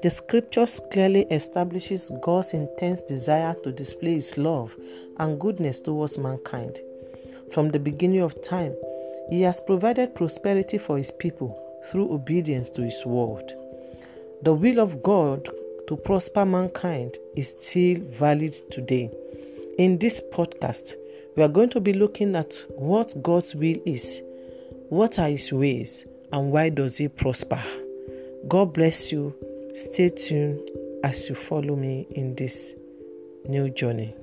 The 0.00 0.10
scriptures 0.10 0.78
clearly 0.92 1.22
establishes 1.22 2.12
God's 2.22 2.54
intense 2.54 3.00
desire 3.00 3.56
to 3.64 3.72
display 3.72 4.14
his 4.14 4.38
love 4.38 4.76
and 5.16 5.40
goodness 5.40 5.80
towards 5.80 6.18
mankind. 6.18 6.78
From 7.50 7.70
the 7.70 7.80
beginning 7.80 8.20
of 8.20 8.40
time, 8.40 8.76
he 9.28 9.42
has 9.42 9.60
provided 9.60 10.14
prosperity 10.14 10.78
for 10.78 10.98
his 10.98 11.10
people 11.10 11.60
through 11.90 12.12
obedience 12.12 12.68
to 12.70 12.82
his 12.82 13.04
word. 13.04 13.52
The 14.42 14.52
will 14.52 14.78
of 14.78 15.02
God 15.02 15.48
to 15.88 15.96
prosper 15.96 16.44
mankind 16.44 17.18
is 17.34 17.56
still 17.58 17.98
valid 18.00 18.54
today. 18.70 19.10
In 19.78 19.98
this 19.98 20.22
podcast, 20.32 20.94
we 21.36 21.42
are 21.42 21.48
going 21.48 21.70
to 21.70 21.80
be 21.80 21.92
looking 21.92 22.36
at 22.36 22.64
what 22.68 23.20
God's 23.20 23.56
will 23.56 23.78
is, 23.84 24.22
what 24.90 25.18
are 25.18 25.28
his 25.28 25.50
ways, 25.50 26.04
and 26.32 26.52
why 26.52 26.68
does 26.68 26.98
he 26.98 27.08
prosper. 27.08 27.60
God 28.46 28.72
bless 28.72 29.10
you. 29.10 29.34
Stay 29.74 30.08
tuned 30.08 30.70
as 31.04 31.28
you 31.28 31.34
follow 31.34 31.76
me 31.76 32.06
in 32.10 32.34
this 32.34 32.74
new 33.46 33.70
journey. 33.70 34.14